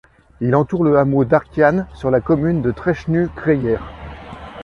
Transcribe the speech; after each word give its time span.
Il 0.39 0.55
entoure 0.55 0.83
le 0.83 0.97
hameau 0.97 1.25
d'Archiane 1.25 1.85
sur 1.93 2.09
la 2.09 2.21
commune 2.21 2.63
de 2.63 2.71
Treschenu-Creyers. 2.71 3.77